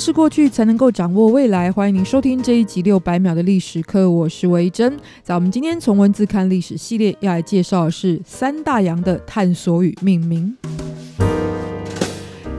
[0.00, 1.70] 是过去，才能够掌握未来。
[1.70, 4.98] 欢迎您收听这一集六百秒的历史课，我是维珍。
[5.22, 10.56] 在我们今天从文字看历史系列，要来介绍的是三大洋的探索与命名。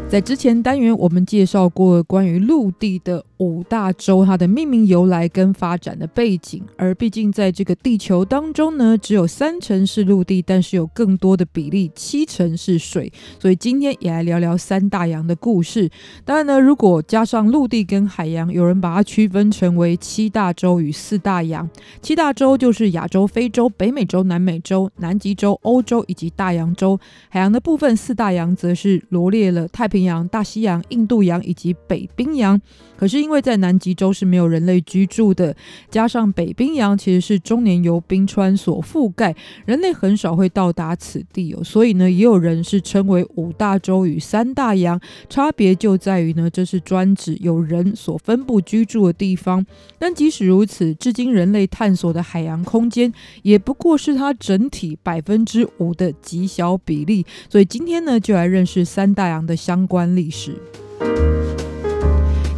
[0.07, 6.63] 在之前单元，我们介绍过关于陆地的五大洲，它的命名由来跟发展的背景。
[6.77, 13.11] 而毕竟在这个地球当中呢，只有三成是陆地，但是有更多的比例，七成是水。
[13.39, 15.89] 所以今天也来聊聊三大洋的故事。
[16.23, 21.67] 当然呢，如果加上陆地跟海洋，有人把它区分成为七大洲与四大洋。
[21.99, 26.99] 七大洲就是亚洲、非洲、北美洲、南美洲、南极洲、欧洲以及大洋洲。
[27.29, 32.61] 海洋的部分，四大洋则是罗列了太平洋、大西洋、印度洋以及北冰洋，
[32.95, 35.55] 可是因因为在南极洲是没有人类居住的，
[35.89, 49.65] 加上北冰洋其实是终年由冰川所覆盖，人类很少会到达此地哦，所以呢，也有人是称为五大洲与三大洋，差别就在于呢，这是专指有人所分布居住的地方。
[49.97, 59.87] 但即使如此，至今人类探索的海洋空间也不过是它整体百分之五的极小比例，所以今天呢，就来认识三大洋的相。
[59.87, 61.40] 关历史。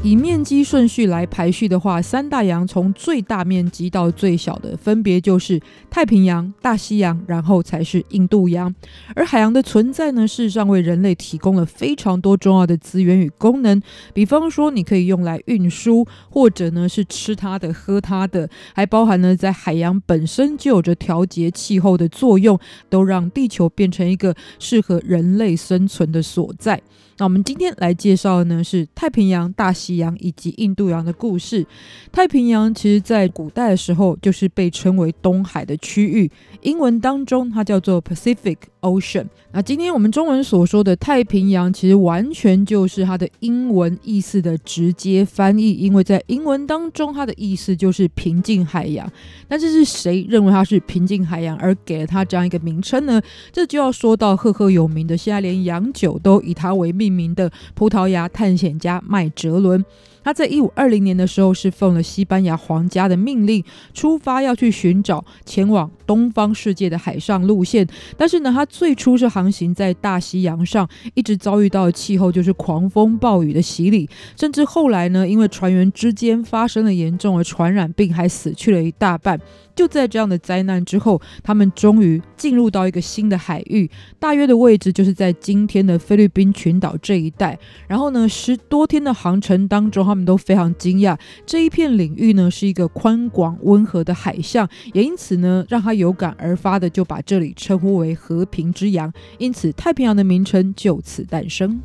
[0.03, 5.57] 以面积顺序来排序的话，三大洋从最大面积到最小的，分别就是
[5.89, 8.75] 太平洋、大西洋，然后才是印度洋。
[9.15, 13.81] 而海洋的存在呢，事实上为人类提供了非常多重要的资源与功能。
[14.13, 22.59] 比方说，你可以用来运输，或者呢是吃它的、喝它的，还包含呢在海洋本身就有着调节气候的作用，
[22.89, 26.81] 都让地球变成一个适合人类生存的所在。
[27.19, 31.65] 那我们今天来介绍的呢是太平洋、大西洋以及印度洋的故事。
[32.11, 36.31] 太平洋其实在古代的时候就是被称为东海的区域，
[36.61, 39.25] 英文当中它叫做 Pacific Ocean。
[39.51, 49.11] 那今天我们中文所说的太平洋，其实完全就是它的英文意思的直接翻译，因为在英文当中它的意思就是平静海洋。
[49.47, 53.21] 但这是谁认为它是平静海洋而给了它这样一个名称呢？
[53.51, 56.93] 这就要说到赫赫有名的，现在连洋酒都以它为。
[56.93, 59.83] 命名的葡萄牙探险家麦哲伦。
[60.23, 63.63] 他在一五二零年的时候是奉了西班牙皇家的命令
[63.93, 67.87] 出发，要去寻找前往东方世界的海上路线。
[68.17, 79.39] 但是呢，他最初是航行在大西洋上，一直遭遇到的气候就是狂风暴雨的洗礼，甚至后来呢，因为船员之间发生了严重的传染病，还死去了一大半。
[79.75, 83.89] 就在这样的灾难之后，他们终于进入到一个新的海域，
[84.19, 87.57] 大约的位置就是在今天的菲律宾群岛这一带。
[87.87, 101.81] 然后呢，十多天的航程当中，他们都非常惊讶，这一片领域呢是一个宽广温和的海象，也因此呢，让他有感而发的就把这里称呼为和平之洋，因此太平洋的名称就此诞生。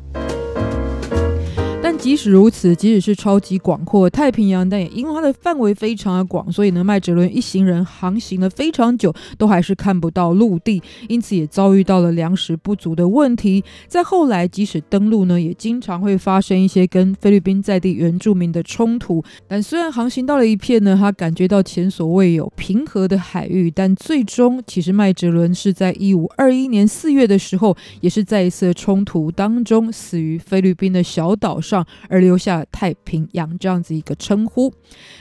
[1.99, 13.61] 即使如此，即使是超级广阔的太平洋，但也因为它的范围非常的广，所以呢，麦哲伦一行人航行了非常久，都还是看不到陆地，因此也遭遇到了粮食不足的问题。
[13.87, 19.21] 在后来，即使登陆呢，也经常会发生一些跟菲律宾在地原住民的冲突。
[19.45, 31.85] 但虽然航行到了一片呢，他感觉到前所未有平和的海域，但最终，其实麦哲伦是在一五二一年四月的时候，也是在一次冲突当中死于菲律宾的小岛上。
[32.09, 34.73] 而留下了太平洋这样子一个称呼。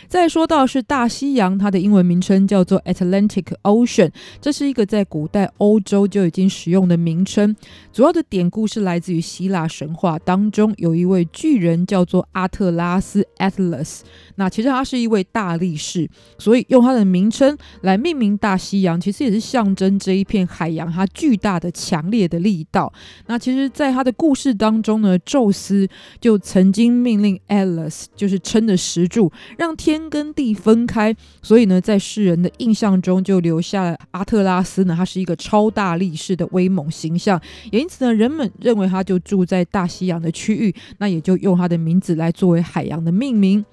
[0.09, 4.11] 再说到是大西洋，它的英文名称叫做 Atlantic Ocean，
[4.41, 7.55] 这是一个在古代欧洲就已经使用的名称。
[7.93, 14.01] 主要的典故是来自于希腊神话当中，有一位巨人叫做阿特拉斯 （Atlas）。
[14.37, 16.09] 那其实他是一位大力士，
[16.39, 22.91] 所以用他的名称来命名大西洋，其实也是象征这一片海洋它巨大的、强烈的力道。
[23.27, 25.87] 那其实，在他的故事当中呢，宙斯
[26.21, 31.15] 就曾经命令 Atlas，就是撑着石柱，让天天跟地分开。
[31.43, 37.41] 所以呢，在世人的印象中，就留下了阿特拉斯呢，他是一个超大力士的威猛形象。
[37.71, 43.65] 也因此呢，人们认为他就住在大西洋的区域，那也就用他的名字来作为海洋的命名。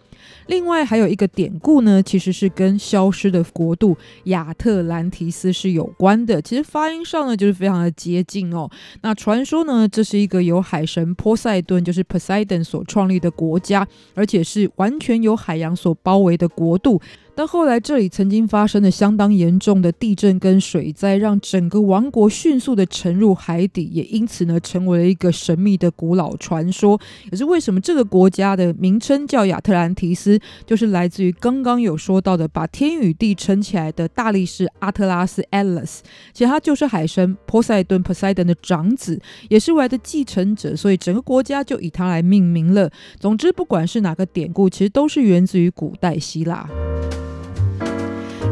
[0.47, 6.41] 另外还有一个典故呢，其实是跟消失的国度亚特兰提斯是有关的。
[6.41, 8.69] 其实发音上呢，就是非常的接近哦。
[9.01, 17.01] 那传说呢，这是一个由海神波塞顿，就是 Poseidon 所创立的国家，而且是完全由海洋所包围的国度。
[17.37, 26.97] 但后来这里曾经发生了相当严重的地震跟水灾，让整个王国迅速的沉入海底，也因此呢，成为了一个神秘的古老传说。
[27.29, 35.99] 也是为什么这个国家的名称叫亚特兰提斯，就是来自于刚刚有说到的把天与地撑起来的大力士阿特拉斯 （Atlas）。
[36.33, 42.89] 其实他就是海神波塞顿 （Poseidon） 的长子，也是未来的继承者，所以整个国家就以他来命名了。
[43.19, 46.69] 总之，不管是哪个典故，其实都是源自于古代希腊。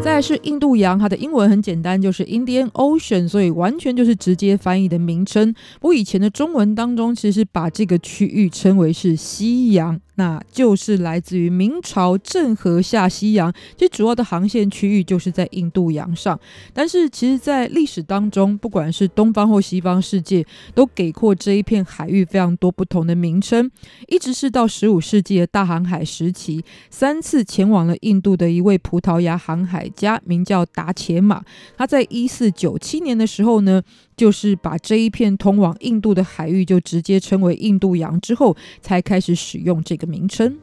[0.04, 5.54] 再来是印度洋，它的英文很简单，就是 Indian Ocean，所以完全就是直接翻译的名称。
[5.80, 9.98] 不过以前的中文当中，其实把这个区域称为是西洋。
[10.16, 16.40] 那就是来自于明朝郑和下西洋，其实主要的航线区域就是在印度洋上。
[16.74, 20.46] 但是其实，在历史当中，不管是东方或西方世界，
[20.76, 23.70] 都给过这一片海域非常多不同的名称。
[24.08, 31.44] 一直是到十五世纪的大航海时期，三次前往了印度的一位葡萄牙航海家，名叫达伽马。
[31.76, 33.82] 他在一四九七年的时候呢，
[34.16, 40.58] 就是把这一片通往印度的海域就直接称为印度洋，之后才开始使用这个名称。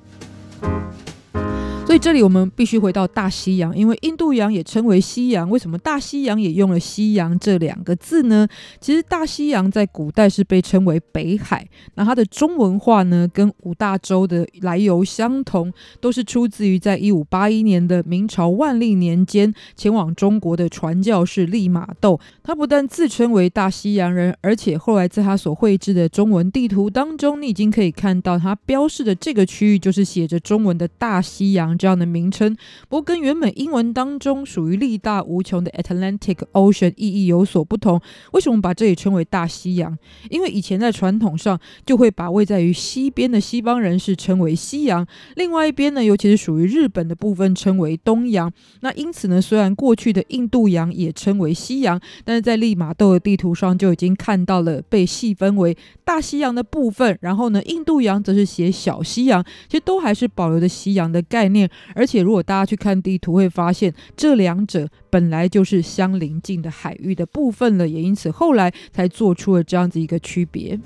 [1.91, 5.51] 所以这里我们必须回到大西洋，因为印度洋也称为西洋。
[5.51, 8.47] 为什么大西洋也用了“西洋”这两个字呢？
[8.81, 11.67] 其实大西洋在古代是被称为北海。
[11.97, 22.21] 那它的中文化呢，跟五大洲的来由相同，都是出自于在一五八一年的明朝万历年间前往中国的传教士利玛窦。
[22.45, 31.77] 他不但自称为大西洋人，而且后来在他所绘制的中文地图当中，你已经可以看到他标示的这个区域就是写着中文的大西洋。
[31.81, 32.55] 这样的名称，
[32.91, 37.99] 不过跟原本英文当中属于力大无穷的 Atlantic Ocean 意义有所不同。
[38.33, 39.97] 为什么把这里称为大西洋？
[40.29, 45.07] 因为以前在传统上就会把位在于西边的西方人士称为西洋，
[45.37, 48.53] 另外一边呢，尤其是属于日本的部分称为东洋。
[48.81, 55.75] 那因此呢，虽然过去的印度洋也称为西洋，但是在利玛窦的地图上就已经看到了被细分为
[56.05, 61.70] 大西洋的部分，然后呢，印度洋则是写小西洋，其实都还是保留着西洋的概念。
[61.95, 70.79] 而且，如果大家去看地图，会发现这两者本来就是相邻近的海域的部分了，也因此后来才做出了这样子一个区别。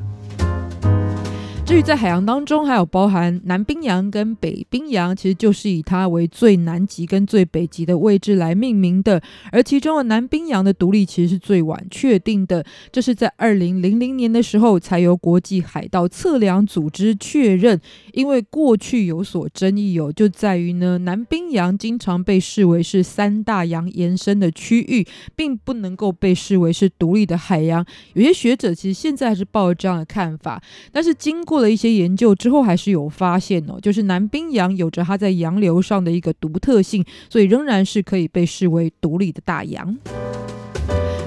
[1.66, 9.20] 至于在海洋当中，还有包含南冰洋跟北冰洋，其实就是以它为最南极跟最北极的位置来命名的。
[9.50, 12.62] 而其中的南冰洋的独立其实是最晚确定的，
[12.92, 17.80] 这是在二零零零年的时候才由国际海盗测量组织确认。
[18.12, 27.82] 因为过去有所争议有，就在于呢，南冰洋经常被视为是三大洋延伸的区域，并不能够被视为是独立的海洋。
[28.12, 30.62] 有些学者其实现在还是抱着这样的看法，
[30.92, 31.53] 但是经过。
[31.54, 39.96] 做了一些研究之后，还是有发现哦，就是南冰洋有着它在洋流上的一个独特性，所以仍然是可以被视为独立的大洋。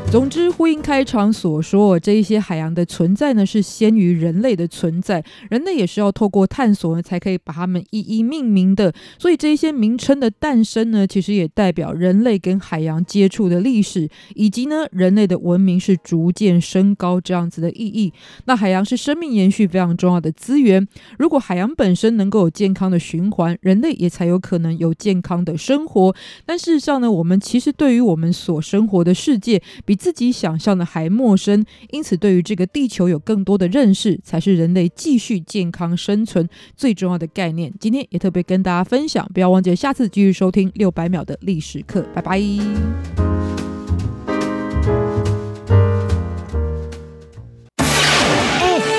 [0.10, 5.22] 总之，呼应开场所说，这一些海洋的存在呢，是先于人类的存在。
[5.50, 8.94] 人类也是要透过探索呢，才可以把它们一一命名的。
[9.20, 18.14] 所以，这一些名称的诞生呢，其实也代表人类跟海洋接触的历史，以及呢，人类的文明是逐渐升高这样子的意义。
[18.46, 20.88] 那海洋是生命延续非常重要的资源。
[21.20, 26.16] 如果海洋本身能够有健康的循环，人类也才有可能有健康的生活。
[26.46, 37.74] 但事实上呢，我们其实对于我们所生活的世界比自己想象的还陌生，因此对于这个地球有更多的认识，才是人类继续健康生存最重要的概念。
[37.80, 43.37] 今天也特别跟大家分享，不要忘记下次继续收听六百秒的历史课，拜拜。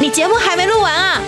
[0.00, 1.20] 你节目还没录完啊？